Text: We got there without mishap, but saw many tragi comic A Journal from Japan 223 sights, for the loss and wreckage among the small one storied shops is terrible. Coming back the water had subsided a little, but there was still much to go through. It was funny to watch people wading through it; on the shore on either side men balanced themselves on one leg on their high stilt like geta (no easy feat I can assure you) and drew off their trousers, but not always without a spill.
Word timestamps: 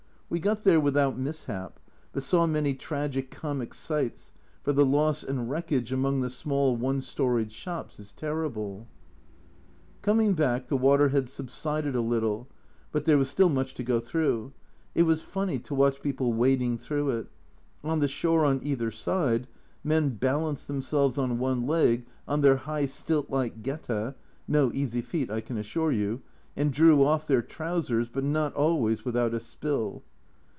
We 0.33 0.39
got 0.39 0.63
there 0.63 0.79
without 0.79 1.19
mishap, 1.19 1.77
but 2.13 2.23
saw 2.23 2.47
many 2.47 2.73
tragi 2.73 3.21
comic 3.21 3.73
A 3.73 3.75
Journal 3.75 3.81
from 3.83 4.15
Japan 4.15 4.15
223 4.15 4.15
sights, 4.15 4.31
for 4.63 4.71
the 4.71 4.85
loss 4.85 5.23
and 5.23 5.49
wreckage 5.49 5.91
among 5.91 6.21
the 6.21 6.29
small 6.29 6.77
one 6.77 7.01
storied 7.01 7.51
shops 7.51 7.99
is 7.99 8.13
terrible. 8.13 8.87
Coming 10.01 10.31
back 10.33 10.69
the 10.69 10.77
water 10.77 11.09
had 11.09 11.27
subsided 11.27 11.95
a 11.95 11.99
little, 11.99 12.47
but 12.93 13.03
there 13.03 13.17
was 13.17 13.27
still 13.27 13.49
much 13.49 13.73
to 13.73 13.83
go 13.83 13.99
through. 13.99 14.53
It 14.95 15.03
was 15.03 15.21
funny 15.21 15.59
to 15.59 15.75
watch 15.75 16.01
people 16.01 16.31
wading 16.31 16.77
through 16.77 17.09
it; 17.09 17.27
on 17.83 17.99
the 17.99 18.07
shore 18.07 18.45
on 18.45 18.61
either 18.63 18.89
side 18.89 19.49
men 19.83 20.11
balanced 20.11 20.69
themselves 20.69 21.17
on 21.17 21.39
one 21.39 21.67
leg 21.67 22.05
on 22.25 22.39
their 22.39 22.55
high 22.55 22.85
stilt 22.85 23.29
like 23.29 23.61
geta 23.63 24.15
(no 24.47 24.71
easy 24.73 25.01
feat 25.01 25.29
I 25.29 25.41
can 25.41 25.57
assure 25.57 25.91
you) 25.91 26.21
and 26.55 26.71
drew 26.71 27.03
off 27.03 27.27
their 27.27 27.41
trousers, 27.41 28.07
but 28.07 28.23
not 28.23 28.53
always 28.53 29.03
without 29.03 29.33
a 29.33 29.39
spill. 29.41 30.03